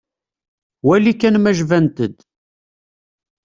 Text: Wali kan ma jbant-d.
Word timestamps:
Wali 0.87 1.13
kan 1.19 1.35
ma 1.39 1.51
jbant-d. 1.59 2.17